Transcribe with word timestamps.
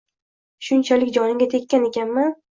Shunchalik 0.67 1.11
joniga 1.17 1.47
tekkan 1.51 1.85
ekanman 1.91 2.33